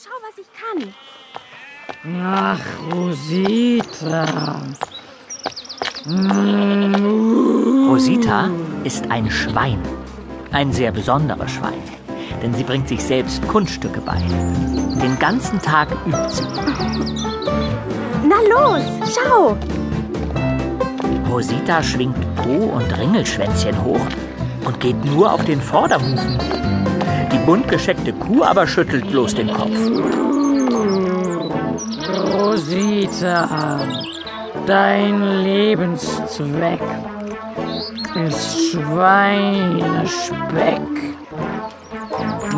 Schau, 0.00 0.14
was 0.22 0.38
ich 0.38 0.46
kann. 0.54 0.94
Ach, 2.22 2.60
Rosita. 2.94 4.62
Rosita 7.88 8.48
ist 8.84 9.10
ein 9.10 9.28
Schwein. 9.28 9.82
Ein 10.52 10.72
sehr 10.72 10.92
besonderes 10.92 11.50
Schwein. 11.50 11.82
Denn 12.40 12.54
sie 12.54 12.62
bringt 12.62 12.86
sich 12.86 13.02
selbst 13.02 13.42
Kunststücke 13.48 14.00
bei. 14.00 14.18
Den 15.02 15.18
ganzen 15.18 15.60
Tag 15.60 15.88
übt 16.06 16.28
sie. 16.28 16.46
Na 18.22 18.36
los, 18.48 18.84
schau. 19.12 19.56
Rosita 21.28 21.82
schwingt 21.82 22.36
Po 22.36 22.66
und 22.76 22.96
Ringelschwänzchen 22.96 23.82
hoch 23.82 24.06
und 24.64 24.78
geht 24.78 25.04
nur 25.06 25.32
auf 25.32 25.44
den 25.44 25.60
Vorderhufen. 25.60 26.38
Die 27.32 27.38
bunt 27.46 27.68
gescheckte 27.68 28.12
Kuh 28.12 28.42
aber 28.42 28.66
schüttelt 28.66 29.10
bloß 29.10 29.34
den 29.34 29.52
Kopf. 29.52 29.78
Rosita, 32.34 33.80
dein 34.66 35.42
Lebenszweck 35.42 36.80
ist 38.26 38.70
Schweinespeck. 38.70 39.58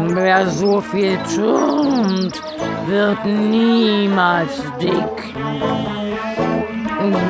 Wer 0.08 0.46
so 0.48 0.80
viel 0.80 1.18
turnt, 1.34 2.40
wird 2.86 3.24
niemals 3.24 4.62
dick. 4.80 5.34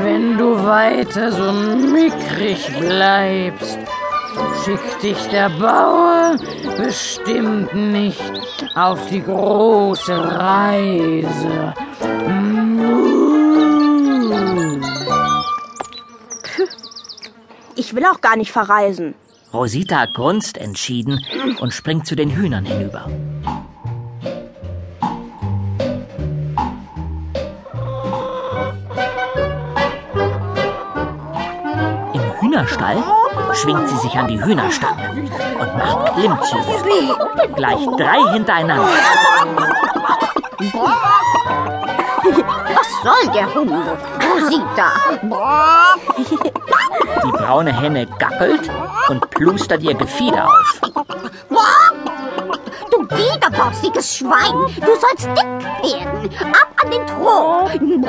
Wenn 0.03 0.37
du 0.37 0.65
weiter 0.65 1.33
so 1.33 1.53
mickrig 1.53 2.71
bleibst, 2.79 3.79
schickt 4.65 5.03
dich 5.03 5.27
der 5.29 5.49
Bauer 5.51 6.37
bestimmt 6.77 7.75
nicht 7.75 8.33
auf 8.75 9.07
die 9.09 9.23
große 9.23 10.17
Reise. 10.17 11.75
Ich 17.77 17.95
will 17.95 18.05
auch 18.05 18.21
gar 18.21 18.37
nicht 18.37 18.53
verreisen. 18.53 19.15
Rosita 19.53 20.07
grunzt 20.07 20.59
entschieden 20.59 21.25
und 21.61 21.73
springt 21.73 22.07
zu 22.07 22.15
den 22.15 22.31
Hühnern 22.31 22.65
hinüber. 22.65 23.09
Hühnerstall 32.51 32.97
schwingt 33.53 33.89
sie 33.89 33.97
sich 33.99 34.19
an 34.19 34.27
die 34.27 34.43
Hühnerstange 34.43 35.11
und 35.61 35.79
macht 35.79 36.15
Klimmzüge. 36.15 37.15
Gleich 37.55 37.87
drei 37.97 38.33
hintereinander. 38.33 38.89
Was 42.75 42.89
soll 43.05 43.33
der 43.33 43.55
Humbug? 43.55 43.99
Rosita? 44.35 44.91
Die 47.25 47.31
braune 47.31 47.73
Henne 47.73 48.07
gackelt 48.19 48.69
und 49.09 49.31
plustert 49.31 49.85
ihr 49.85 49.95
Gefieder 49.95 50.47
auf. 50.47 50.81
Du 52.91 53.09
widerborstiges 53.17 54.17
Schwein, 54.17 54.75
du 54.75 54.97
sollst 54.99 55.29
dick 55.37 55.47
werden. 55.85 56.31
Ab 56.51 56.69
an 56.83 56.91
den 56.91 57.07
Thron. 57.07 58.05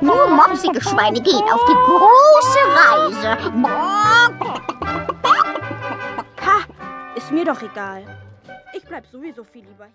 Nur 0.00 0.28
mopsige 0.28 0.80
Schweine 0.80 1.20
gehen 1.20 1.44
auf 1.52 1.64
die 1.68 1.74
große 1.74 2.58
Reise. 2.78 3.38
Ha, 6.44 6.58
ist 7.16 7.30
mir 7.32 7.44
doch 7.44 7.60
egal. 7.62 8.04
Ich 8.74 8.84
bleib 8.84 9.06
sowieso 9.06 9.44
viel 9.44 9.64
lieber 9.64 9.86
hier. 9.86 9.94